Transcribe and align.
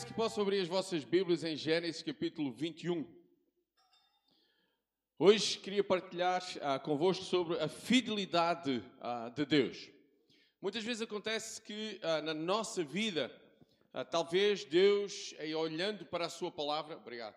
Peço 0.00 0.06
que 0.06 0.14
possam 0.14 0.42
abrir 0.42 0.62
as 0.62 0.68
vossas 0.68 1.04
Bíblias 1.04 1.44
em 1.44 1.54
Gênesis 1.54 2.02
capítulo 2.02 2.50
21. 2.50 3.06
Hoje 5.18 5.58
queria 5.58 5.84
partilhar 5.84 6.42
ah, 6.62 6.78
convosco 6.78 7.22
sobre 7.22 7.58
a 7.58 7.68
fidelidade 7.68 8.82
ah, 8.98 9.28
de 9.28 9.44
Deus. 9.44 9.90
Muitas 10.58 10.82
vezes 10.84 11.02
acontece 11.02 11.60
que 11.60 12.00
ah, 12.02 12.22
na 12.22 12.32
nossa 12.32 12.82
vida, 12.82 13.30
ah, 13.92 14.02
talvez 14.02 14.64
Deus, 14.64 15.34
aí, 15.38 15.54
olhando 15.54 16.06
para 16.06 16.24
a 16.24 16.30
Sua 16.30 16.50
palavra, 16.50 16.96
obrigado, 16.96 17.36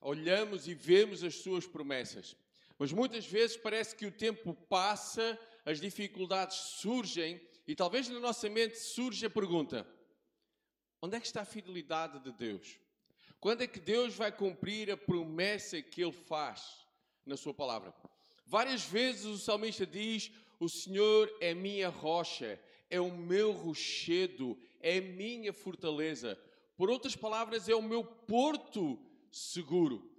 olhamos 0.00 0.68
e 0.68 0.74
vemos 0.74 1.24
as 1.24 1.34
Suas 1.34 1.66
promessas. 1.66 2.36
Mas 2.78 2.92
muitas 2.92 3.26
vezes 3.26 3.56
parece 3.56 3.96
que 3.96 4.06
o 4.06 4.12
tempo 4.12 4.54
passa, 4.68 5.36
as 5.66 5.80
dificuldades 5.80 6.58
surgem 6.58 7.40
e 7.66 7.74
talvez 7.74 8.08
na 8.08 8.20
nossa 8.20 8.48
mente 8.48 8.78
surge 8.78 9.26
a 9.26 9.30
pergunta: 9.30 9.84
Onde 11.04 11.16
é 11.16 11.20
que 11.20 11.26
está 11.26 11.42
a 11.42 11.44
fidelidade 11.44 12.18
de 12.20 12.32
Deus? 12.32 12.80
Quando 13.38 13.60
é 13.60 13.66
que 13.66 13.78
Deus 13.78 14.14
vai 14.14 14.32
cumprir 14.32 14.90
a 14.90 14.96
promessa 14.96 15.82
que 15.82 16.00
Ele 16.02 16.10
faz 16.10 16.86
na 17.26 17.36
Sua 17.36 17.52
palavra? 17.52 17.94
Várias 18.46 18.86
vezes 18.86 19.26
o 19.26 19.36
salmista 19.36 19.84
diz: 19.84 20.32
O 20.58 20.66
Senhor 20.66 21.30
é 21.42 21.52
minha 21.52 21.90
rocha, 21.90 22.58
é 22.88 22.98
o 22.98 23.10
meu 23.10 23.52
rochedo, 23.52 24.58
é 24.80 24.96
a 24.96 25.02
minha 25.02 25.52
fortaleza. 25.52 26.40
Por 26.74 26.88
outras 26.88 27.14
palavras, 27.14 27.68
é 27.68 27.74
o 27.74 27.82
meu 27.82 28.02
porto 28.02 28.98
seguro. 29.30 30.10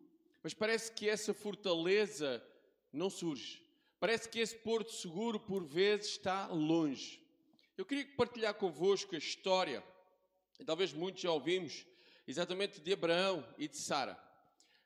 Mas 0.43 0.54
parece 0.54 0.91
que 0.91 1.10
essa 1.10 1.34
fortaleza 1.34 2.45
não 2.93 3.10
surge. 3.10 3.60
Parece 3.99 4.29
que 4.29 4.38
esse 4.38 4.55
porto 4.57 4.91
seguro, 4.91 5.40
por 5.40 5.65
vezes, 5.65 6.12
está 6.12 6.45
longe. 6.45 7.20
Eu 7.76 7.88
queria 7.88 8.05
partilhar 8.15 8.54
convosco 8.54 9.15
a 9.15 9.17
história 9.17 9.84
e 10.59 10.63
talvez 10.63 10.93
muitos 10.93 11.21
já 11.21 11.31
ouvimos, 11.31 11.85
exatamente 12.27 12.79
de 12.79 12.93
Abraão 12.93 13.45
e 13.57 13.67
de 13.67 13.77
Sara. 13.77 14.17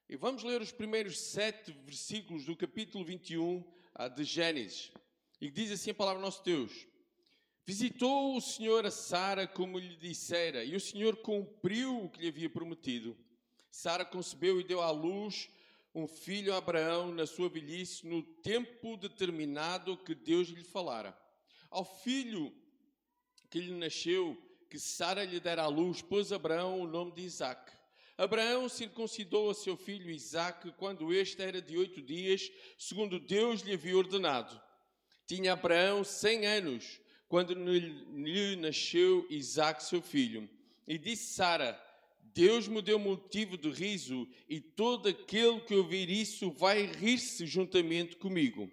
E 0.07 0.15
vamos 0.15 0.43
ler 0.43 0.61
os 0.61 0.71
primeiros 0.71 1.19
sete 1.19 1.71
versículos 1.71 2.45
do 2.45 2.55
capítulo 2.55 3.05
21 3.05 3.63
ah, 3.93 4.07
de 4.07 4.23
Gênesis. 4.23 4.91
E 5.39 5.49
diz 5.49 5.71
assim 5.71 5.91
a 5.91 5.93
palavra 5.93 6.21
nosso 6.21 6.43
Deus: 6.43 6.87
Visitou 7.65 8.35
o 8.35 8.41
Senhor 8.41 8.85
a 8.85 8.91
Sara 8.91 9.47
como 9.47 9.77
lhe 9.77 9.95
dissera, 9.95 10.63
e 10.63 10.75
o 10.75 10.79
Senhor 10.79 11.17
cumpriu 11.17 12.05
o 12.05 12.09
que 12.09 12.21
lhe 12.21 12.27
havia 12.27 12.49
prometido. 12.49 13.15
Sara 13.69 14.03
concebeu 14.03 14.59
e 14.59 14.63
deu 14.63 14.81
à 14.81 14.89
luz 14.89 15.47
um 15.93 16.07
filho 16.07 16.53
a 16.53 16.57
Abraão 16.57 17.11
na 17.11 17.25
sua 17.25 17.49
velhice, 17.49 18.05
no 18.07 18.23
tempo 18.23 18.97
determinado 18.97 19.97
que 19.97 20.15
Deus 20.15 20.47
lhe 20.49 20.63
falara. 20.63 21.17
Ao 21.69 21.85
filho 21.85 22.51
que 23.49 23.59
lhe 23.59 23.73
nasceu, 23.73 24.37
que 24.69 24.79
Sara 24.79 25.25
lhe 25.25 25.39
dera 25.39 25.63
à 25.63 25.67
luz, 25.67 26.01
pôs 26.01 26.31
Abraão 26.31 26.79
o 26.79 26.87
nome 26.87 27.11
de 27.13 27.23
Isaac. 27.23 27.71
Abraão 28.17 28.69
circuncidou 28.69 29.49
a 29.49 29.53
seu 29.53 29.75
filho 29.75 30.11
Isaac 30.11 30.71
quando 30.73 31.13
este 31.13 31.41
era 31.41 31.61
de 31.61 31.77
oito 31.77 32.01
dias, 32.01 32.51
segundo 32.77 33.19
Deus 33.19 33.61
lhe 33.61 33.73
havia 33.73 33.97
ordenado. 33.97 34.61
Tinha 35.25 35.53
Abraão 35.53 36.03
cem 36.03 36.45
anos, 36.45 36.99
quando 37.27 37.53
lhe 37.53 38.55
nasceu 38.57 39.25
Isaac, 39.29 39.83
seu 39.83 40.01
filho. 40.01 40.49
E 40.87 40.97
disse 40.97 41.33
Sara: 41.33 41.81
Deus 42.33 42.67
me 42.67 42.81
deu 42.81 42.99
motivo 42.99 43.57
de 43.57 43.69
riso, 43.69 44.27
e 44.47 44.59
todo 44.59 45.09
aquele 45.09 45.61
que 45.61 45.75
ouvir 45.75 46.09
isso 46.09 46.51
vai 46.51 46.85
rir-se 46.85 47.47
juntamente 47.47 48.17
comigo. 48.17 48.69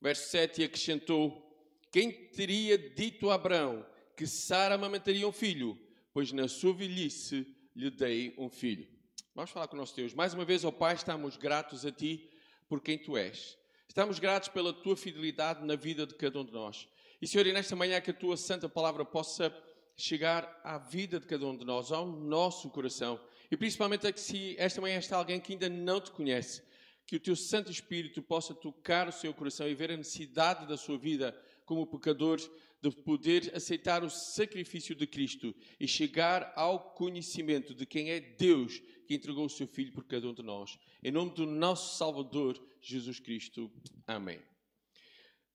Verso 0.00 0.30
7 0.30 0.62
acrescentou: 0.62 1.42
Quem 1.90 2.12
teria 2.28 2.78
dito 2.78 3.28
a 3.28 3.34
Abraão 3.34 3.84
que 4.18 4.26
Sara 4.26 4.74
amamentaria 4.74 5.28
um 5.28 5.30
filho, 5.30 5.78
pois 6.12 6.32
na 6.32 6.48
sua 6.48 6.74
velhice 6.74 7.46
lhe 7.72 7.88
dei 7.88 8.34
um 8.36 8.50
filho. 8.50 8.88
Vamos 9.32 9.52
falar 9.52 9.68
com 9.68 9.76
o 9.76 9.78
nosso 9.78 9.94
Deus. 9.94 10.12
Mais 10.12 10.34
uma 10.34 10.44
vez, 10.44 10.64
ó 10.64 10.70
oh 10.70 10.72
Pai, 10.72 10.96
estamos 10.96 11.36
gratos 11.36 11.86
a 11.86 11.92
Ti 11.92 12.28
por 12.68 12.80
quem 12.80 12.98
Tu 12.98 13.16
és. 13.16 13.56
Estamos 13.86 14.18
gratos 14.18 14.48
pela 14.48 14.72
Tua 14.72 14.96
fidelidade 14.96 15.64
na 15.64 15.76
vida 15.76 16.04
de 16.04 16.16
cada 16.16 16.40
um 16.40 16.44
de 16.44 16.50
nós. 16.50 16.88
E, 17.22 17.28
Senhor, 17.28 17.46
e 17.46 17.52
nesta 17.52 17.76
manhã 17.76 18.00
que 18.00 18.10
a 18.10 18.14
Tua 18.14 18.36
santa 18.36 18.68
palavra 18.68 19.04
possa 19.04 19.56
chegar 19.96 20.60
à 20.64 20.78
vida 20.78 21.20
de 21.20 21.26
cada 21.28 21.46
um 21.46 21.56
de 21.56 21.64
nós, 21.64 21.92
ao 21.92 22.04
nosso 22.04 22.68
coração. 22.70 23.20
E 23.48 23.56
principalmente 23.56 24.04
é 24.04 24.10
que 24.10 24.20
se 24.20 24.56
esta 24.58 24.80
manhã 24.80 24.98
está 24.98 25.16
alguém 25.16 25.38
que 25.38 25.52
ainda 25.52 25.68
não 25.68 26.00
te 26.00 26.10
conhece, 26.10 26.60
que 27.08 27.16
o 27.16 27.20
Teu 27.20 27.34
Santo 27.34 27.72
Espírito 27.72 28.20
possa 28.20 28.54
tocar 28.54 29.08
o 29.08 29.12
seu 29.12 29.32
coração 29.32 29.66
e 29.66 29.74
ver 29.74 29.90
a 29.90 29.96
necessidade 29.96 30.66
da 30.66 30.76
sua 30.76 30.98
vida 30.98 31.34
como 31.64 31.86
pecador 31.86 32.38
de 32.82 32.90
poder 32.90 33.50
aceitar 33.54 34.04
o 34.04 34.10
sacrifício 34.10 34.94
de 34.94 35.06
Cristo 35.06 35.54
e 35.80 35.88
chegar 35.88 36.52
ao 36.54 36.92
conhecimento 36.92 37.74
de 37.74 37.86
quem 37.86 38.10
é 38.10 38.20
Deus 38.20 38.82
que 39.06 39.14
entregou 39.14 39.46
o 39.46 39.50
seu 39.50 39.66
Filho 39.66 39.90
por 39.94 40.04
cada 40.04 40.28
um 40.28 40.34
de 40.34 40.42
nós. 40.42 40.78
Em 41.02 41.10
nome 41.10 41.30
do 41.30 41.46
nosso 41.46 41.96
Salvador, 41.96 42.62
Jesus 42.82 43.18
Cristo. 43.18 43.72
Amém. 44.06 44.42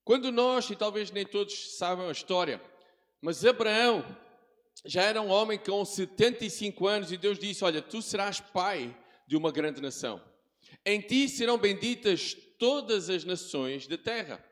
Quando 0.04 0.32
nós, 0.32 0.68
e 0.72 0.76
talvez 0.76 1.12
nem 1.12 1.24
todos 1.24 1.78
saibam 1.78 2.10
a 2.10 2.12
história, 2.12 2.60
mas 3.22 3.46
Abraão 3.46 4.04
já 4.86 5.04
era 5.04 5.22
um 5.22 5.30
homem 5.30 5.60
com 5.60 5.86
75 5.86 6.88
anos 6.88 7.12
e 7.12 7.18
Deus 7.18 7.38
disse: 7.38 7.64
Olha, 7.64 7.80
tu 7.80 8.02
serás 8.02 8.40
pai 8.40 8.98
de 9.28 9.38
uma 9.38 9.52
grande 9.52 9.80
nação. 9.80 10.33
Em 10.86 11.00
ti 11.00 11.30
serão 11.30 11.58
benditas 11.58 12.36
todas 12.60 13.10
as 13.10 13.24
nações 13.24 13.88
da 13.88 13.98
terra. 13.98 14.44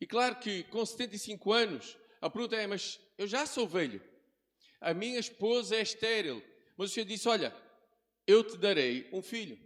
E 0.00 0.06
claro 0.06 0.36
que 0.36 0.62
com 0.64 0.84
75 0.84 1.52
anos, 1.52 1.96
a 2.20 2.30
pergunta 2.30 2.56
é: 2.56 2.66
mas 2.66 3.00
eu 3.18 3.26
já 3.26 3.46
sou 3.46 3.66
velho, 3.66 4.02
a 4.80 4.92
minha 4.92 5.18
esposa 5.18 5.76
é 5.76 5.82
estéril, 5.82 6.42
mas 6.76 6.90
o 6.90 6.94
Senhor 6.94 7.06
disse: 7.06 7.28
olha, 7.28 7.54
eu 8.26 8.42
te 8.44 8.56
darei 8.56 9.08
um 9.12 9.22
filho. 9.22 9.58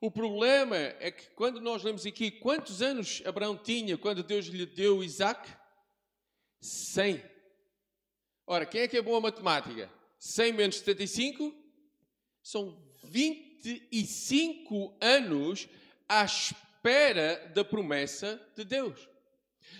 O 0.00 0.10
problema 0.10 0.76
é 0.76 1.10
que 1.10 1.30
quando 1.30 1.60
nós 1.60 1.82
lemos 1.82 2.04
aqui 2.04 2.30
quantos 2.30 2.82
anos 2.82 3.22
Abraão 3.24 3.56
tinha 3.56 3.96
quando 3.96 4.22
Deus 4.22 4.46
lhe 4.46 4.66
deu 4.66 5.02
Isaac? 5.02 5.50
100. 6.60 7.22
Ora, 8.46 8.66
quem 8.66 8.82
é 8.82 8.88
que 8.88 8.96
é 8.96 9.02
bom 9.02 9.20
matemática? 9.20 9.90
100 10.18 10.52
menos 10.52 10.76
75? 10.76 11.54
São 12.42 12.80
25 13.62 14.96
anos 15.00 15.68
à 16.08 16.24
espera 16.24 17.50
da 17.54 17.64
promessa 17.64 18.40
de 18.54 18.64
Deus. 18.64 19.08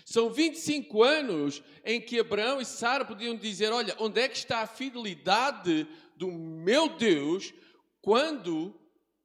São 0.04 0.30
25 0.30 1.02
anos 1.02 1.62
em 1.84 2.00
que 2.00 2.18
Abraão 2.18 2.60
e 2.60 2.64
Sara 2.64 3.04
podiam 3.04 3.36
dizer: 3.36 3.72
Olha, 3.72 3.94
onde 3.98 4.20
é 4.20 4.28
que 4.28 4.36
está 4.36 4.60
a 4.60 4.66
fidelidade 4.66 5.86
do 6.16 6.30
meu 6.30 6.88
Deus 6.96 7.52
quando 8.00 8.74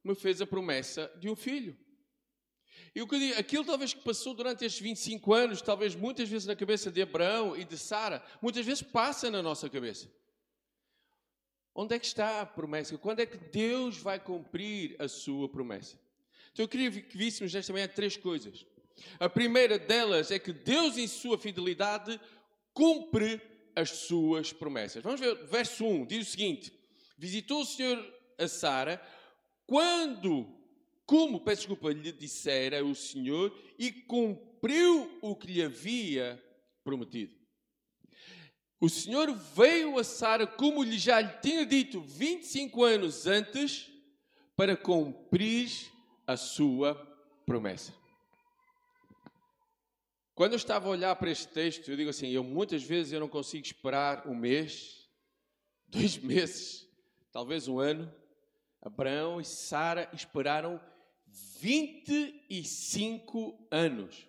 me 0.04 0.16
fez 0.16 0.42
a 0.42 0.48
promessa 0.48 1.12
de 1.20 1.30
um 1.30 1.36
filho? 1.36 1.78
E 2.94 3.02
o 3.02 3.08
que 3.08 3.16
eu 3.16 3.20
digo, 3.20 3.40
aquilo 3.40 3.64
talvez 3.64 3.94
que 3.94 4.02
passou 4.02 4.34
durante 4.34 4.66
estes 4.66 4.82
25 4.82 5.34
anos, 5.34 5.62
talvez 5.62 5.96
muitas 5.96 6.28
vezes 6.28 6.46
na 6.46 6.56
cabeça 6.56 6.92
de 6.92 7.02
Abraão 7.02 7.56
e 7.56 7.64
de 7.64 7.78
Sara, 7.78 8.22
muitas 8.42 8.66
vezes 8.66 8.82
passa 8.82 9.32
na 9.32 9.42
nossa 9.42 9.70
cabeça. 9.70 10.12
Onde 11.74 11.96
é 11.96 12.00
que 12.00 12.06
está 12.06 12.42
a 12.42 12.46
promessa? 12.46 12.98
Quando 12.98 13.22
é 13.22 13.26
que 13.26 13.38
Deus 13.38 13.98
vai 13.98 14.20
cumprir 14.20 14.96
a 15.00 15.08
sua 15.08 15.48
promessa? 15.48 15.98
Então 16.52 16.64
eu 16.66 16.68
queria 16.68 16.92
que 16.92 17.18
víssemos 17.18 17.54
nesta 17.54 17.72
manhã 17.72 17.88
três 17.88 18.18
coisas. 18.18 18.66
A 19.20 19.30
primeira 19.30 19.80
delas 19.80 20.32
é 20.32 20.38
que 20.38 20.52
Deus, 20.52 20.98
em 20.98 21.08
sua 21.08 21.38
fidelidade, 21.38 22.20
cumpre 22.74 23.42
as 23.76 23.90
suas 23.90 24.52
promessas. 24.52 25.02
Vamos 25.02 25.20
ver, 25.20 25.46
verso 25.46 25.86
1 25.86 26.06
diz 26.06 26.28
o 26.28 26.32
seguinte: 26.32 26.74
Visitou 27.18 27.62
o 27.62 27.66
Senhor 27.66 28.06
a 28.38 28.48
Sara 28.48 29.02
quando, 29.66 30.54
como, 31.06 31.40
peço 31.40 31.62
desculpa, 31.62 31.94
lhe 31.94 32.12
dissera 32.12 32.84
o 32.84 32.94
Senhor 32.94 33.58
e 33.80 33.92
cumpriu 33.92 35.18
o 35.22 35.36
que 35.36 35.48
lhe 35.48 35.64
havia 35.64 36.44
prometido. 36.84 37.41
O 38.82 38.90
Senhor 38.90 39.32
veio 39.32 39.98
a 40.00 40.04
Sara, 40.04 40.46
como 40.48 40.82
lhe 40.82 40.98
já 40.98 41.22
lhe 41.22 41.38
tinha 41.40 41.64
dito 41.64 42.02
25 42.02 42.84
anos 42.84 43.28
antes, 43.28 43.92
para 44.56 44.76
cumprir 44.76 45.70
a 46.26 46.36
sua 46.36 46.96
promessa. 47.46 47.94
Quando 50.34 50.54
eu 50.54 50.58
estava 50.58 50.88
a 50.88 50.90
olhar 50.90 51.16
para 51.16 51.30
este 51.30 51.48
texto, 51.50 51.92
eu 51.92 51.96
digo 51.96 52.10
assim, 52.10 52.30
eu 52.30 52.44
muitas 52.44 52.82
vezes 52.82 53.14
eu 53.14 53.20
não 53.20 53.28
consigo 53.28 53.64
esperar 53.64 54.28
um 54.28 54.34
mês, 54.34 55.08
dois 55.88 56.18
meses, 56.18 56.90
talvez 57.32 57.68
um 57.68 57.78
ano. 57.78 58.12
Abraão 58.82 59.40
e 59.40 59.46
Sara 59.46 60.10
esperaram 60.12 60.82
25 61.60 63.68
anos. 63.70 64.28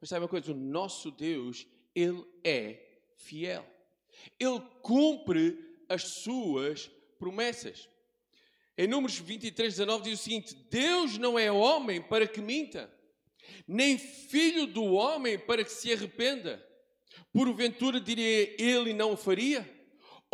Mas 0.00 0.10
sabe 0.10 0.22
uma 0.22 0.28
coisa? 0.28 0.52
O 0.52 0.54
nosso 0.54 1.10
Deus, 1.10 1.66
Ele 1.92 2.24
é 2.44 2.93
fiel. 3.24 3.66
Ele 4.38 4.60
cumpre 4.82 5.58
as 5.88 6.02
suas 6.02 6.90
promessas. 7.18 7.88
Em 8.76 8.86
Números 8.86 9.18
23, 9.18 9.74
19 9.74 10.04
diz 10.04 10.20
o 10.20 10.22
seguinte: 10.22 10.54
Deus 10.70 11.18
não 11.18 11.38
é 11.38 11.50
homem 11.50 12.00
para 12.02 12.26
que 12.26 12.40
minta 12.40 12.92
nem 13.68 13.98
filho 13.98 14.66
do 14.66 14.84
homem 14.84 15.38
para 15.38 15.62
que 15.62 15.70
se 15.70 15.92
arrependa. 15.92 16.64
Porventura 17.32 18.00
diria 18.00 18.54
ele 18.58 18.90
e 18.90 18.94
não 18.94 19.12
o 19.12 19.16
faria? 19.16 19.74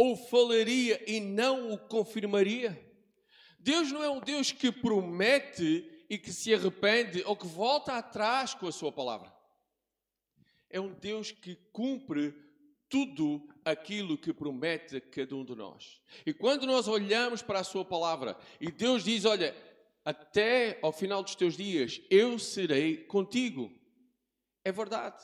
ou 0.01 0.17
falaria 0.17 1.03
e 1.07 1.21
não 1.21 1.73
o 1.73 1.79
confirmaria? 1.79 2.91
Deus 3.59 3.93
não 3.93 4.03
é 4.03 4.09
um 4.09 4.19
Deus 4.19 4.51
que 4.51 4.73
promete 4.73 6.07
e 6.09 6.17
que 6.17 6.33
se 6.33 6.55
arrepende 6.55 7.23
ou 7.27 7.37
que 7.37 7.47
volta 7.47 7.93
atrás 7.93 8.55
com 8.55 8.67
a 8.67 8.73
sua 8.73 8.91
palavra. 8.91 9.31
É 10.71 10.81
um 10.81 10.95
Deus 10.95 11.31
que 11.31 11.55
cumpre 11.71 12.35
tudo 12.91 13.49
aquilo 13.65 14.19
que 14.19 14.35
promete 14.35 14.97
a 14.97 15.01
cada 15.01 15.35
um 15.37 15.45
de 15.45 15.55
nós. 15.55 16.01
E 16.27 16.35
quando 16.35 16.67
nós 16.67 16.89
olhamos 16.89 17.41
para 17.41 17.61
a 17.61 17.65
sua 17.65 17.85
palavra 17.85 18.37
e 18.61 18.71
Deus 18.71 19.05
diz: 19.05 19.25
Olha, 19.25 19.57
até 20.05 20.79
ao 20.83 20.93
final 20.93 21.23
dos 21.23 21.37
teus 21.37 21.57
dias 21.57 22.03
eu 22.11 22.39
serei 22.39 22.97
contigo. 22.97 23.71
É 24.65 24.73
verdade. 24.73 25.23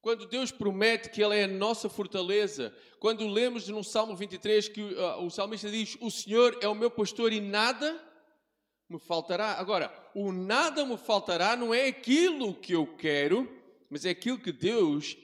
Quando 0.00 0.26
Deus 0.26 0.50
promete 0.50 1.10
que 1.10 1.22
Ele 1.22 1.36
é 1.36 1.44
a 1.44 1.48
nossa 1.48 1.88
fortaleza, 1.88 2.74
quando 2.98 3.28
lemos 3.28 3.68
no 3.68 3.84
Salmo 3.84 4.16
23 4.16 4.68
que 4.70 4.80
uh, 4.80 5.22
o 5.22 5.30
salmista 5.30 5.70
diz: 5.70 5.98
O 6.00 6.10
Senhor 6.10 6.58
é 6.62 6.68
o 6.68 6.74
meu 6.74 6.90
pastor 6.90 7.32
e 7.32 7.40
nada 7.40 8.02
me 8.88 8.98
faltará. 8.98 9.58
Agora, 9.58 9.92
o 10.14 10.32
nada 10.32 10.86
me 10.86 10.96
faltará 10.96 11.54
não 11.54 11.74
é 11.74 11.86
aquilo 11.86 12.54
que 12.54 12.72
eu 12.72 12.86
quero, 12.96 13.46
mas 13.90 14.06
é 14.06 14.10
aquilo 14.10 14.38
que 14.38 14.50
Deus 14.50 15.16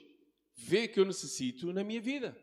vê 0.57 0.87
que 0.87 0.99
eu 0.99 1.05
necessito 1.05 1.71
na 1.71 1.83
minha 1.83 2.01
vida. 2.01 2.35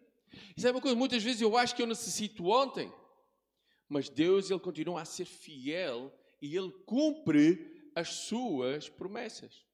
Isso 0.57 0.67
é 0.67 0.71
uma 0.71 0.81
coisa, 0.81 0.97
muitas 0.97 1.23
vezes 1.23 1.43
eu 1.43 1.57
acho 1.57 1.75
que 1.75 1.83
eu 1.83 1.87
necessito 1.87 2.47
ontem, 2.47 2.91
mas 3.89 4.09
Deus, 4.09 4.51
Ele 4.51 4.61
continua 4.61 5.03
a 5.03 5.05
ser 5.05 5.25
fiel 5.25 6.13
e 6.41 6.57
Ele 6.57 6.73
cumpre 6.87 7.91
as 7.95 8.09
suas 8.09 8.89
promessas. 8.89 9.65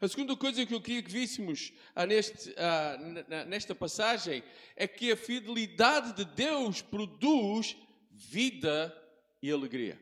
A 0.00 0.06
segunda 0.06 0.36
coisa 0.36 0.64
que 0.64 0.74
eu 0.74 0.80
queria 0.80 1.02
que 1.02 1.10
víssemos 1.10 1.72
ah, 1.94 2.06
neste, 2.06 2.54
ah, 2.58 3.44
nesta 3.46 3.74
passagem 3.74 4.42
é 4.76 4.86
que 4.86 5.10
a 5.10 5.16
fidelidade 5.16 6.12
de 6.12 6.24
Deus 6.24 6.82
produz 6.82 7.76
vida 8.10 8.94
e 9.42 9.50
alegria. 9.50 9.98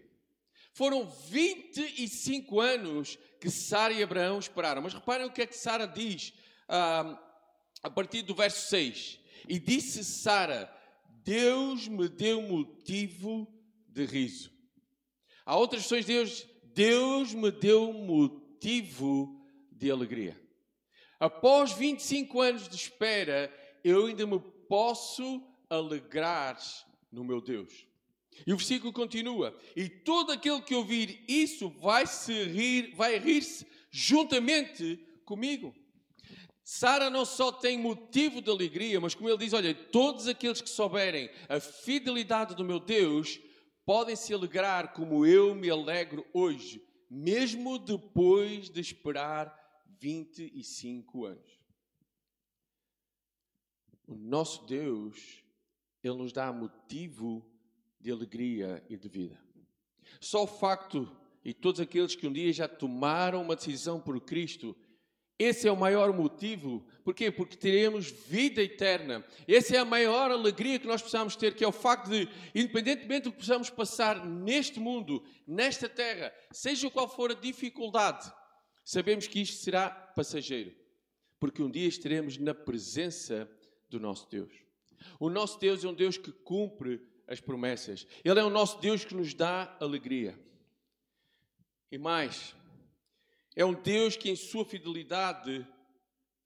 Foram 0.73 1.09
25 1.09 2.61
anos 2.61 3.19
que 3.41 3.51
Sara 3.51 3.93
e 3.95 4.03
Abraão 4.03 4.39
esperaram. 4.39 4.83
Mas 4.83 4.95
reparem 4.95 5.27
o 5.27 5.33
que 5.33 5.43
é 5.43 5.47
que 5.47 5.57
Sara 5.57 5.87
diz 5.87 6.33
ah, 6.69 7.19
a 7.83 7.91
partir 7.91 8.23
do 8.23 8.35
verso 8.35 8.69
6. 8.69 9.19
E 9.49 9.59
disse 9.59 10.05
Sara: 10.05 10.73
Deus 11.25 11.89
me 11.89 12.09
deu 12.09 12.43
motivo 12.43 13.47
de 13.89 14.05
riso. 14.05 14.51
Há 15.45 15.57
outras 15.57 15.83
versões 15.83 16.05
de 16.05 16.13
Deus, 16.13 16.47
Deus 16.75 17.35
me 17.35 17.51
deu 17.51 17.93
motivo 17.93 19.45
de 19.73 19.91
alegria. 19.91 20.41
Após 21.19 21.73
25 21.73 22.41
anos 22.41 22.69
de 22.69 22.77
espera, 22.77 23.53
eu 23.83 24.07
ainda 24.07 24.27
me 24.27 24.39
posso 24.69 25.43
alegrar 25.69 26.59
no 27.11 27.25
meu 27.25 27.41
Deus. 27.41 27.87
E 28.47 28.53
o 28.53 28.57
versículo 28.57 28.93
continua: 28.93 29.57
E 29.75 29.89
todo 29.89 30.33
aquele 30.33 30.61
que 30.63 30.75
ouvir 30.75 31.25
isso 31.27 31.69
vai 31.71 32.07
se 32.07 32.45
rir, 32.45 32.95
vai 32.95 33.19
rir-se 33.19 33.67
juntamente 33.91 34.97
comigo. 35.25 35.75
Sara 36.71 37.09
não 37.09 37.25
só 37.25 37.51
tem 37.51 37.79
motivo 37.79 38.43
de 38.43 38.51
alegria, 38.51 39.01
mas 39.01 39.15
como 39.15 39.27
ele 39.27 39.39
diz: 39.39 39.55
Olha, 39.55 39.75
todos 39.75 40.29
aqueles 40.29 40.61
que 40.61 40.69
souberem 40.69 41.31
a 41.49 41.59
fidelidade 41.59 42.55
do 42.55 42.63
meu 42.63 42.79
Deus 42.79 43.41
podem 43.87 44.15
se 44.15 44.35
alegrar 44.35 44.93
como 44.93 45.25
eu 45.25 45.55
me 45.55 45.71
alegro 45.71 46.27
hoje, 46.31 46.87
mesmo 47.09 47.79
depois 47.79 48.69
de 48.69 48.83
esperar 48.83 49.51
25 49.99 51.25
anos. 51.25 51.59
O 54.07 54.15
nosso 54.15 54.67
Deus, 54.67 55.43
Ele 56.05 56.17
nos 56.17 56.35
dá 56.35 56.53
motivo 56.53 57.51
de 57.99 58.11
alegria 58.11 58.85
e 58.91 58.97
de 58.99 59.09
vida. 59.09 59.43
Só 60.21 60.43
o 60.43 60.47
facto, 60.47 61.11
e 61.43 61.55
todos 61.55 61.81
aqueles 61.81 62.15
que 62.15 62.27
um 62.27 62.33
dia 62.33 62.53
já 62.53 62.69
tomaram 62.69 63.41
uma 63.41 63.57
decisão 63.57 63.99
por 63.99 64.21
Cristo, 64.21 64.77
esse 65.39 65.69
é 65.69 65.73
o 65.73 65.77
maior 65.77 66.13
motivo. 66.13 66.85
Porquê? 67.05 67.31
Porque 67.31 67.57
teremos 67.57 68.11
vida 68.11 68.61
eterna. 68.61 69.25
Essa 69.47 69.77
é 69.77 69.79
a 69.79 69.85
maior 69.85 70.31
alegria 70.31 70.79
que 70.79 70.87
nós 70.87 71.01
precisamos 71.01 71.37
ter, 71.37 71.55
que 71.55 71.65
é 71.65 71.69
o 71.69 71.73
facto 71.73 72.11
de, 72.11 72.29
independentemente 72.55 73.25
do 73.25 73.33
que 73.33 73.39
possamos 73.39 73.71
passar 73.71 74.27
neste 74.27 74.81
mundo, 74.81 75.25
nesta 75.47 75.89
terra, 75.89 76.35
seja 76.51 76.91
qual 76.91 77.09
for 77.09 77.31
a 77.31 77.35
dificuldade, 77.35 78.33
sabemos 78.85 79.27
que 79.29 79.41
isto 79.41 79.63
será 79.63 79.89
passageiro. 79.89 80.75
Porque 81.39 81.63
um 81.63 81.71
dia 81.71 81.87
estaremos 81.87 82.37
na 82.37 82.53
presença 82.53 83.49
do 83.89 84.01
nosso 84.01 84.29
Deus. 84.29 84.53
O 85.21 85.31
nosso 85.31 85.61
Deus 85.61 85.85
é 85.85 85.89
um 85.89 85.95
Deus 85.95 86.19
que 86.19 86.33
cumpre 86.33 87.01
as 87.29 87.41
promessas. 87.41 88.07
Ele 88.25 88.41
é 88.41 88.45
o 88.45 88.51
nosso 88.51 88.81
Deus 88.81 89.05
que 89.05 89.15
nos 89.15 89.35
dá 89.35 89.77
alegria. 89.81 90.37
E 91.93 91.97
mais, 91.97 92.57
é 93.59 93.65
um 93.65 93.75
Deus 93.75 94.17
que, 94.17 94.31
em 94.31 94.37
sua 94.37 94.65
fidelidade, 94.65 95.67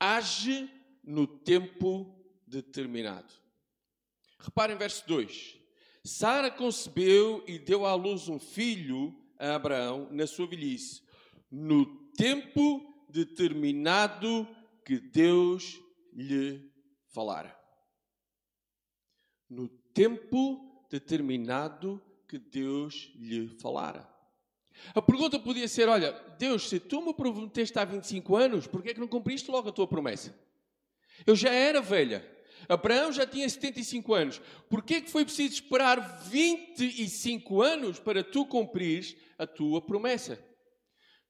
age 0.01 0.67
no 1.05 1.27
tempo 1.27 2.11
determinado. 2.47 3.31
Reparem 4.39 4.79
verso 4.79 5.07
2. 5.07 5.59
Sara 6.03 6.51
concebeu 6.51 7.45
e 7.47 7.59
deu 7.59 7.85
à 7.85 7.95
luz 7.95 8.31
um 8.31 8.39
filho 8.39 9.15
a 9.39 9.57
Abraão 9.57 10.09
na 10.11 10.27
sua 10.27 10.47
velhice, 10.47 11.03
no 11.51 11.85
tempo 12.13 13.07
determinado 13.11 14.49
que 14.83 14.99
Deus 14.99 15.79
lhe 16.15 16.73
falara. 17.09 17.55
No 19.51 19.69
tempo 19.69 20.87
determinado 20.91 22.03
que 22.27 22.39
Deus 22.39 23.13
lhe 23.17 23.49
falara. 23.61 24.12
A 24.95 25.01
pergunta 25.01 25.39
podia 25.39 25.69
ser: 25.69 25.89
olha, 25.89 26.13
Deus, 26.39 26.69
se 26.69 26.81
tu 26.81 27.01
me 27.01 27.15
prometeste 27.15 27.79
há 27.79 27.85
25 27.85 28.37
anos, 28.37 28.67
por 28.67 28.83
que 28.83 28.91
é 28.91 28.95
que 28.95 29.01
não 29.01 29.09
cumpriste 29.09 29.51
logo 29.51 29.69
a 29.69 29.73
tua 29.73 29.87
promessa? 29.87 30.35
Eu 31.27 31.37
já 31.37 31.51
era 31.51 31.81
velha. 31.81 32.29
Abraão 32.69 33.13
já 33.13 33.27
tinha 33.27 33.49
75 33.49 34.15
anos. 34.15 34.41
Por 34.69 34.85
que 34.85 34.95
é 34.95 35.01
que 35.01 35.11
foi 35.11 35.25
preciso 35.25 35.55
esperar 35.55 35.99
25 36.29 37.61
anos 37.61 37.99
para 37.99 38.23
tu 38.23 38.47
cumprires 38.47 39.17
a 39.39 39.47
tua 39.47 39.81
promessa? 39.81 40.39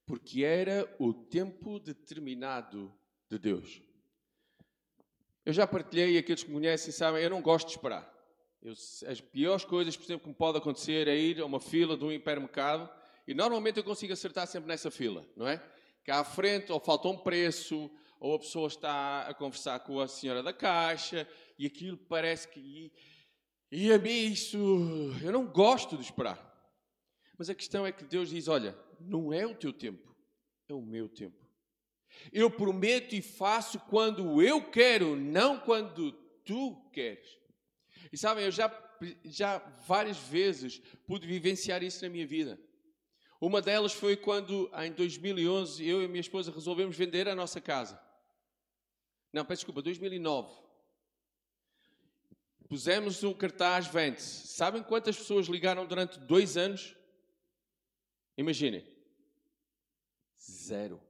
Porque 0.04 0.44
era 0.44 0.94
o 0.98 1.14
tempo 1.14 1.78
determinado 1.78 2.92
de 3.30 3.38
Deus. 3.38 3.82
Eu 5.44 5.52
já 5.52 5.66
partilhei, 5.66 6.18
aqueles 6.18 6.42
que 6.42 6.50
me 6.50 6.56
conhecem 6.56 6.92
sabem, 6.92 7.22
eu 7.22 7.30
não 7.30 7.40
gosto 7.40 7.68
de 7.68 7.72
esperar. 7.72 8.12
Eu, 8.62 8.72
as 8.72 9.20
piores 9.20 9.64
coisas, 9.64 9.96
por 9.96 10.04
exemplo, 10.04 10.22
que 10.22 10.28
me 10.28 10.34
pode 10.34 10.58
acontecer 10.58 11.08
é 11.08 11.16
ir 11.16 11.40
a 11.40 11.46
uma 11.46 11.58
fila 11.58 11.96
de 11.96 12.04
um 12.04 12.12
hipermercado 12.12 12.88
e 13.26 13.34
normalmente 13.34 13.78
eu 13.78 13.84
consigo 13.84 14.12
acertar 14.12 14.46
sempre 14.46 14.68
nessa 14.68 14.90
fila, 14.90 15.24
não 15.36 15.46
é? 15.46 15.62
Que 16.04 16.10
à 16.10 16.24
frente 16.24 16.72
ou 16.72 16.80
falta 16.80 17.08
um 17.08 17.16
preço, 17.16 17.90
ou 18.18 18.34
a 18.34 18.38
pessoa 18.38 18.68
está 18.68 19.22
a 19.22 19.34
conversar 19.34 19.80
com 19.80 19.98
a 19.98 20.06
senhora 20.06 20.44
da 20.44 20.52
caixa 20.52 21.28
e 21.58 21.66
aquilo 21.66 21.96
parece 21.96 22.46
que. 22.48 22.60
E, 22.60 22.92
e 23.70 23.92
a 23.92 23.98
mim 23.98 24.32
isso. 24.32 24.56
Eu 25.22 25.32
não 25.32 25.46
gosto 25.46 25.96
de 25.96 26.04
esperar. 26.04 26.50
Mas 27.36 27.50
a 27.50 27.54
questão 27.54 27.84
é 27.86 27.90
que 27.90 28.04
Deus 28.04 28.30
diz: 28.30 28.46
olha, 28.46 28.78
não 29.00 29.32
é 29.32 29.44
o 29.44 29.54
teu 29.54 29.72
tempo, 29.72 30.16
é 30.68 30.74
o 30.74 30.80
meu 30.80 31.08
tempo. 31.08 31.42
Eu 32.32 32.50
prometo 32.50 33.14
e 33.14 33.22
faço 33.22 33.80
quando 33.80 34.40
eu 34.42 34.70
quero, 34.70 35.16
não 35.16 35.58
quando 35.58 36.12
tu 36.44 36.90
queres. 36.92 37.26
E 38.12 38.18
sabem, 38.18 38.44
eu 38.44 38.50
já, 38.50 38.70
já 39.24 39.58
várias 39.86 40.18
vezes 40.18 40.78
pude 41.06 41.26
vivenciar 41.26 41.82
isso 41.82 42.04
na 42.04 42.10
minha 42.10 42.26
vida. 42.26 42.60
Uma 43.42 43.60
delas 43.60 43.92
foi 43.92 44.16
quando, 44.16 44.70
em 44.84 44.92
2011, 44.92 45.84
eu 45.84 46.00
e 46.00 46.06
minha 46.06 46.20
esposa 46.20 46.52
resolvemos 46.52 46.96
vender 46.96 47.26
a 47.26 47.34
nossa 47.34 47.60
casa. 47.60 48.00
Não, 49.32 49.44
peço 49.44 49.62
desculpa, 49.62 49.82
2009. 49.82 50.62
Pusemos 52.68 53.24
um 53.24 53.34
cartaz 53.34 53.88
vende-se. 53.88 54.46
Sabem 54.46 54.80
quantas 54.80 55.16
pessoas 55.16 55.48
ligaram 55.48 55.84
durante 55.84 56.20
dois 56.20 56.56
anos? 56.56 56.96
Imaginem. 58.38 58.86
Zero. 60.40 61.02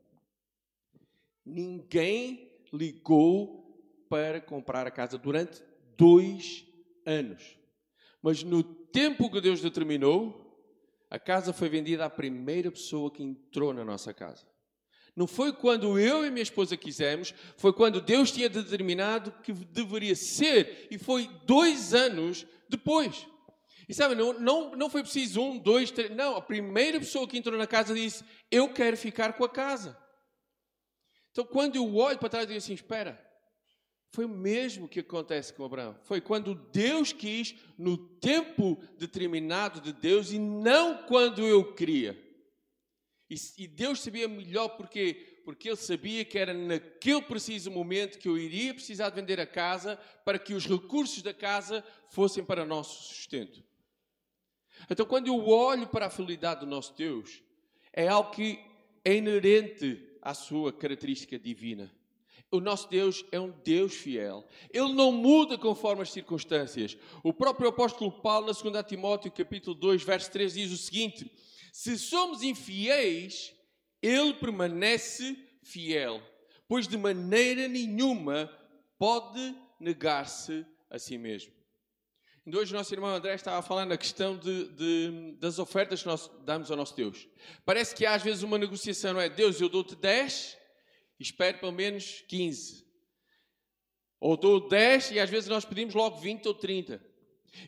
Ninguém 1.44 2.50
ligou 2.72 3.78
para 4.08 4.40
comprar 4.40 4.86
a 4.86 4.90
casa 4.90 5.18
durante 5.18 5.62
dois 5.98 6.66
anos. 7.04 7.58
Mas 8.22 8.42
no 8.42 8.64
tempo 8.64 9.30
que 9.30 9.38
Deus 9.38 9.60
determinou, 9.60 10.41
a 11.12 11.18
casa 11.18 11.52
foi 11.52 11.68
vendida 11.68 12.06
à 12.06 12.08
primeira 12.08 12.70
pessoa 12.70 13.10
que 13.10 13.22
entrou 13.22 13.74
na 13.74 13.84
nossa 13.84 14.14
casa. 14.14 14.46
Não 15.14 15.26
foi 15.26 15.52
quando 15.52 15.98
eu 15.98 16.24
e 16.24 16.30
minha 16.30 16.42
esposa 16.42 16.74
quisemos, 16.74 17.34
foi 17.58 17.70
quando 17.70 18.00
Deus 18.00 18.32
tinha 18.32 18.48
determinado 18.48 19.30
que 19.42 19.52
deveria 19.52 20.16
ser, 20.16 20.88
e 20.90 20.96
foi 20.96 21.28
dois 21.44 21.92
anos 21.92 22.46
depois. 22.66 23.26
E 23.86 23.92
sabe, 23.92 24.14
não, 24.14 24.32
não, 24.40 24.74
não 24.74 24.88
foi 24.88 25.02
preciso 25.02 25.42
um, 25.42 25.58
dois, 25.58 25.90
três, 25.90 26.10
não, 26.16 26.34
a 26.34 26.40
primeira 26.40 26.98
pessoa 26.98 27.28
que 27.28 27.36
entrou 27.36 27.58
na 27.58 27.66
casa 27.66 27.94
disse: 27.94 28.24
Eu 28.50 28.72
quero 28.72 28.96
ficar 28.96 29.34
com 29.34 29.44
a 29.44 29.50
casa. 29.50 29.94
Então, 31.30 31.44
quando 31.44 31.76
eu 31.76 31.94
olho 31.94 32.18
para 32.18 32.30
trás, 32.30 32.44
eu 32.44 32.48
digo 32.48 32.58
assim: 32.58 32.72
Espera, 32.72 33.22
Foi 34.12 34.26
o 34.26 34.28
mesmo 34.28 34.86
que 34.86 35.00
acontece 35.00 35.54
com 35.54 35.64
Abraão. 35.64 35.96
Foi 36.02 36.20
quando 36.20 36.54
Deus 36.54 37.14
quis, 37.14 37.54
no 37.78 37.96
tempo 37.96 38.78
determinado 38.98 39.80
de 39.80 39.90
Deus 39.90 40.30
e 40.30 40.38
não 40.38 40.98
quando 41.06 41.40
eu 41.40 41.72
queria. 41.72 42.16
E, 43.56 43.66
Deus 43.66 44.00
sabia 44.00 44.28
melhor 44.28 44.68
porque 44.76 45.28
porque 45.44 45.68
ele 45.68 45.76
sabia 45.76 46.24
que 46.24 46.38
era 46.38 46.54
naquele 46.54 47.22
preciso 47.22 47.68
momento 47.68 48.16
que 48.16 48.28
eu 48.28 48.38
iria 48.38 48.72
precisar 48.72 49.08
de 49.08 49.16
vender 49.16 49.40
a 49.40 49.46
casa 49.46 49.96
para 50.24 50.38
que 50.38 50.54
os 50.54 50.66
recursos 50.66 51.20
da 51.20 51.34
casa 51.34 51.84
fossem 52.10 52.44
para 52.44 52.64
nosso 52.64 53.08
sustento. 53.08 53.60
Então, 54.88 55.04
quando 55.04 55.26
eu 55.26 55.48
olho 55.48 55.88
para 55.88 56.06
a 56.06 56.10
fidelidade 56.10 56.60
do 56.60 56.66
nosso 56.66 56.94
Deus, 56.94 57.42
é 57.92 58.06
algo 58.06 58.30
que 58.30 58.60
é 59.04 59.16
inerente 59.16 60.16
à 60.20 60.32
sua 60.32 60.72
característica 60.72 61.36
divina. 61.36 61.92
O 62.50 62.60
nosso 62.60 62.88
Deus 62.88 63.24
é 63.32 63.40
um 63.40 63.50
Deus 63.50 63.94
fiel. 63.94 64.46
Ele 64.72 64.92
não 64.92 65.12
muda 65.12 65.56
conforme 65.56 66.02
as 66.02 66.12
circunstâncias. 66.12 66.96
O 67.22 67.32
próprio 67.32 67.68
apóstolo 67.68 68.10
Paulo, 68.10 68.46
na 68.46 68.52
2 68.52 68.86
Timóteo, 68.86 69.32
capítulo 69.32 69.74
2, 69.74 70.02
verso 70.02 70.30
3, 70.30 70.54
diz 70.54 70.72
o 70.72 70.76
seguinte: 70.76 71.30
Se 71.72 71.98
somos 71.98 72.42
infiéis, 72.42 73.54
ele 74.02 74.34
permanece 74.34 75.36
fiel, 75.62 76.22
pois 76.68 76.88
de 76.88 76.96
maneira 76.96 77.68
nenhuma 77.68 78.50
pode 78.98 79.56
negar-se 79.78 80.66
a 80.90 80.98
si 80.98 81.16
mesmo. 81.16 81.52
Hoje 82.44 82.74
o 82.74 82.76
nosso 82.76 82.92
irmão 82.92 83.14
André 83.14 83.34
estava 83.34 83.62
falar 83.62 83.86
na 83.86 83.96
questão 83.96 84.36
de, 84.36 84.68
de, 84.70 85.36
das 85.38 85.60
ofertas 85.60 86.02
que 86.02 86.08
nós 86.08 86.28
damos 86.44 86.72
ao 86.72 86.76
nosso 86.76 86.96
Deus. 86.96 87.28
Parece 87.64 87.94
que 87.94 88.04
há 88.04 88.14
às 88.14 88.22
vezes 88.22 88.42
uma 88.42 88.58
negociação, 88.58 89.14
não 89.14 89.20
é? 89.20 89.28
Deus, 89.28 89.60
eu 89.60 89.68
dou-te 89.68 89.94
10 89.94 90.56
e 90.56 90.61
espero 91.18 91.58
pelo 91.58 91.72
menos 91.72 92.24
15. 92.28 92.86
Ou 94.20 94.36
dou 94.36 94.68
10 94.68 95.12
e 95.12 95.20
às 95.20 95.28
vezes 95.28 95.48
nós 95.48 95.64
pedimos 95.64 95.94
logo 95.94 96.18
20 96.18 96.46
ou 96.46 96.54
30. 96.54 97.04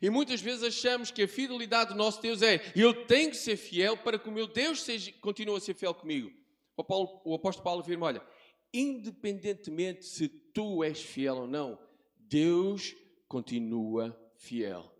E 0.01 0.09
muitas 0.09 0.41
vezes 0.41 0.63
achamos 0.63 1.11
que 1.11 1.23
a 1.23 1.29
fidelidade 1.29 1.91
do 1.91 1.97
nosso 1.97 2.23
Deus 2.23 2.43
é 2.43 2.61
eu 2.75 3.07
tenho 3.07 3.31
que 3.31 3.37
ser 3.37 3.57
fiel 3.57 3.97
para 3.97 4.19
que 4.19 4.29
o 4.29 4.33
meu 4.33 4.47
Deus 4.47 4.83
seja, 4.83 5.13
continue 5.21 5.57
a 5.57 5.61
ser 5.61 5.75
fiel 5.75 5.95
comigo. 5.95 6.33
O, 6.77 6.83
Paulo, 6.83 7.21
o 7.25 7.35
apóstolo 7.35 7.65
Paulo 7.65 7.81
afirma: 7.81 8.07
olha, 8.07 8.23
independentemente 8.73 10.05
se 10.05 10.29
tu 10.29 10.83
és 10.83 11.01
fiel 11.01 11.37
ou 11.37 11.47
não, 11.47 11.79
Deus 12.19 12.97
continua 13.29 14.19
fiel. 14.37 14.91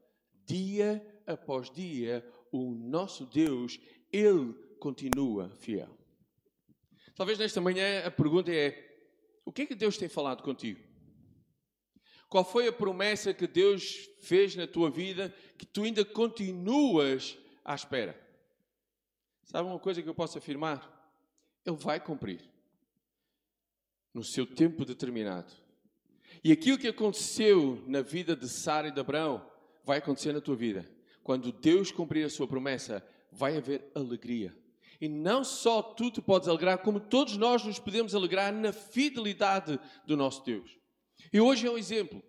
Dia 0.47 1.05
após 1.27 1.71
dia, 1.71 2.25
o 2.53 2.73
nosso 2.73 3.27
Deus, 3.27 3.81
Ele 4.13 4.53
continua 4.79 5.51
fiel. 5.51 5.97
Talvez 7.15 7.39
nesta 7.39 7.61
manhã 7.61 8.05
a 8.05 8.11
pergunta 8.11 8.53
é: 8.53 8.97
o 9.45 9.53
que 9.53 9.63
é 9.63 9.67
que 9.67 9.75
Deus 9.75 9.97
tem 9.97 10.09
falado 10.09 10.43
contigo? 10.43 10.81
Qual 12.29 12.45
foi 12.45 12.67
a 12.67 12.73
promessa 12.73 13.33
que 13.33 13.47
Deus 13.47 14.09
fez 14.23 14.57
na 14.57 14.67
tua 14.67 14.91
vida 14.91 15.33
que 15.57 15.65
tu 15.65 15.85
ainda 15.85 16.05
continuas 16.05 17.39
à 17.65 17.75
espera? 17.75 18.21
Sabe 19.45 19.69
uma 19.69 19.79
coisa 19.79 20.03
que 20.03 20.09
eu 20.09 20.15
posso 20.15 20.39
afirmar? 20.39 20.91
Ele 21.65 21.77
vai 21.77 22.01
cumprir 22.01 22.41
no 24.13 24.25
seu 24.25 24.47
tempo 24.47 24.85
determinado. 24.85 25.53
E 26.43 26.51
aquilo 26.51 26.79
que 26.79 26.89
aconteceu 26.89 27.83
na 27.87 28.03
vida 28.03 28.35
de 28.35 28.49
Sara 28.49 28.89
e 28.89 28.93
de 28.93 29.01
Abraão 29.01 29.49
vai 29.85 29.99
acontecer 29.99 30.33
na 30.33 30.41
tua 30.41 30.57
vida. 30.57 30.91
Quando 31.23 31.53
Deus 31.53 31.93
cumprir 31.93 32.25
a 32.25 32.31
sua 32.31 32.49
promessa, 32.49 33.07
vai 33.31 33.57
haver 33.57 33.91
alegria. 33.95 34.55
E 35.05 35.09
não 35.09 35.45
só 35.45 35.83
tu 35.83 36.11
te 36.11 36.23
podes 36.23 36.49
alegrar, 36.49 36.79
como 36.79 36.99
todos 36.99 37.37
nós 37.37 37.63
nos 37.63 37.79
podemos 37.79 38.15
alegrar 38.15 38.51
na 38.51 38.73
fidelidade 38.73 39.79
do 40.07 40.17
nosso 40.17 40.43
Deus. 40.43 40.79
E 41.31 41.39
hoje 41.39 41.67
é 41.67 41.71
um 41.71 41.77
exemplo. 41.77 42.23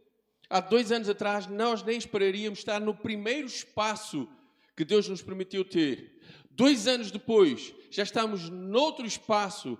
Há 0.49 0.59
dois 0.59 0.91
anos 0.91 1.07
atrás, 1.07 1.47
nós 1.47 1.83
nem 1.83 1.97
esperaríamos 1.97 2.59
estar 2.59 2.81
no 2.81 2.93
primeiro 2.93 3.47
espaço 3.47 4.27
que 4.75 4.83
Deus 4.83 5.07
nos 5.07 5.21
permitiu 5.21 5.63
ter. 5.63 6.21
Dois 6.51 6.85
anos 6.85 7.11
depois, 7.11 7.73
já 7.89 8.03
estamos 8.03 8.49
noutro 8.49 9.05
espaço 9.05 9.79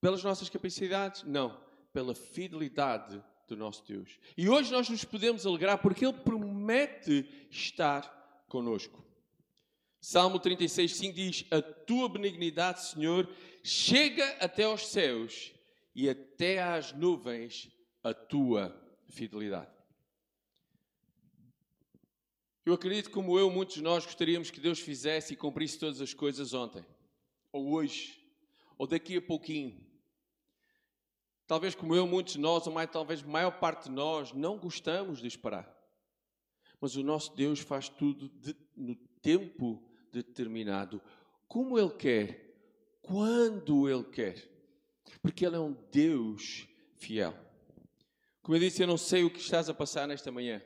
pelas 0.00 0.24
nossas 0.24 0.48
capacidades? 0.48 1.24
Não, 1.24 1.60
pela 1.92 2.14
fidelidade 2.14 3.22
do 3.46 3.54
nosso 3.54 3.84
Deus. 3.86 4.18
E 4.34 4.48
hoje 4.48 4.72
nós 4.72 4.88
nos 4.88 5.04
podemos 5.04 5.44
alegrar 5.44 5.76
porque 5.76 6.06
Ele 6.06 6.14
promete 6.14 7.28
estar 7.50 8.46
conosco. 8.48 9.05
Salmo 10.08 10.38
36, 10.38 10.94
5 10.98 11.12
diz: 11.12 11.44
A 11.50 11.60
tua 11.60 12.08
benignidade, 12.08 12.80
Senhor, 12.86 13.28
chega 13.64 14.24
até 14.38 14.62
aos 14.62 14.86
céus 14.86 15.52
e 15.96 16.08
até 16.08 16.62
às 16.62 16.92
nuvens 16.92 17.68
a 18.04 18.14
tua 18.14 18.72
fidelidade. 19.08 19.76
Eu 22.64 22.72
acredito, 22.72 23.10
como 23.10 23.36
eu, 23.36 23.50
muitos 23.50 23.74
de 23.74 23.82
nós 23.82 24.04
gostaríamos 24.04 24.48
que 24.48 24.60
Deus 24.60 24.78
fizesse 24.78 25.32
e 25.32 25.36
cumprisse 25.36 25.76
todas 25.76 26.00
as 26.00 26.14
coisas 26.14 26.54
ontem, 26.54 26.86
ou 27.50 27.72
hoje, 27.72 28.24
ou 28.78 28.86
daqui 28.86 29.16
a 29.16 29.22
pouquinho. 29.22 29.84
Talvez, 31.48 31.74
como 31.74 31.96
eu, 31.96 32.06
muitos 32.06 32.34
de 32.34 32.38
nós, 32.38 32.64
ou 32.64 32.72
mais, 32.72 32.88
talvez 32.88 33.24
a 33.24 33.26
maior 33.26 33.58
parte 33.58 33.88
de 33.88 33.90
nós, 33.90 34.32
não 34.32 34.56
gostamos 34.56 35.20
de 35.20 35.26
esperar. 35.26 35.68
Mas 36.80 36.94
o 36.94 37.02
nosso 37.02 37.34
Deus 37.34 37.58
faz 37.58 37.88
tudo 37.88 38.28
de, 38.28 38.54
no 38.76 38.94
tempo 39.20 39.82
determinado, 40.22 41.00
como 41.48 41.78
Ele 41.78 41.90
quer, 41.90 42.54
quando 43.02 43.88
Ele 43.88 44.04
quer. 44.04 44.42
Porque 45.22 45.46
Ele 45.46 45.56
é 45.56 45.60
um 45.60 45.76
Deus 45.90 46.66
fiel. 46.96 47.34
Como 48.42 48.56
eu 48.56 48.60
disse, 48.60 48.82
eu 48.82 48.86
não 48.86 48.96
sei 48.96 49.24
o 49.24 49.30
que 49.30 49.40
estás 49.40 49.68
a 49.68 49.74
passar 49.74 50.06
nesta 50.06 50.30
manhã. 50.30 50.62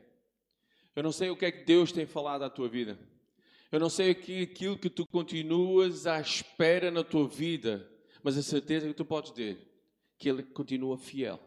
Eu 0.95 1.02
não 1.02 1.12
sei 1.12 1.30
o 1.30 1.37
que 1.37 1.47
é 1.47 1.52
que 1.52 1.64
Deus 1.64 1.92
tem 1.92 2.07
falado 2.07 2.42
à 2.42 2.50
tua 2.50 2.69
vida. 2.69 2.99
Eu 3.71 3.78
não 3.78 3.88
sei 3.88 4.11
aquilo 4.11 4.76
que 4.76 4.90
tu 4.90 5.07
continuas 5.07 6.07
à 6.07 6.21
espera 6.21 6.90
na 6.90 7.04
tua 7.04 7.28
vida, 7.28 7.88
mas 8.23 8.37
a 8.37 8.42
certeza 8.42 8.88
que 8.88 8.95
tu 8.95 9.04
podes 9.04 9.30
ter 9.30 9.71
que 10.19 10.28
Ele 10.28 10.42
continua 10.42 10.99
fiel. 10.99 11.40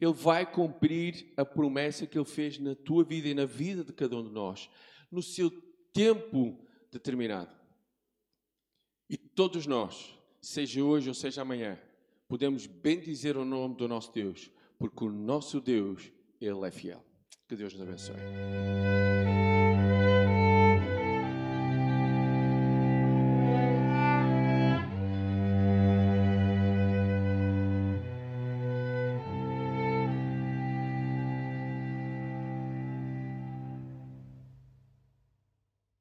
Ele 0.00 0.12
vai 0.12 0.44
cumprir 0.44 1.32
a 1.36 1.44
promessa 1.44 2.06
que 2.06 2.18
Ele 2.18 2.24
fez 2.24 2.58
na 2.58 2.74
tua 2.74 3.02
vida 3.02 3.28
e 3.28 3.34
na 3.34 3.46
vida 3.46 3.82
de 3.82 3.92
cada 3.92 4.16
um 4.16 4.22
de 4.22 4.30
nós, 4.30 4.68
no 5.10 5.22
seu 5.22 5.50
tempo 5.92 6.62
determinado. 6.90 7.54
E 9.08 9.16
todos 9.16 9.66
nós, 9.66 10.14
seja 10.40 10.82
hoje 10.82 11.08
ou 11.08 11.14
seja 11.14 11.42
amanhã, 11.42 11.78
podemos 12.28 12.66
bem 12.66 13.00
dizer 13.00 13.36
o 13.36 13.44
nome 13.44 13.74
do 13.74 13.88
nosso 13.88 14.12
Deus, 14.12 14.50
porque 14.78 15.04
o 15.04 15.10
nosso 15.10 15.60
Deus, 15.60 16.12
Ele 16.40 16.66
é 16.66 16.70
fiel. 16.70 17.04
Que 17.48 17.56
Deus 17.56 17.74
nos 17.74 17.82
abençoe. 17.82 19.49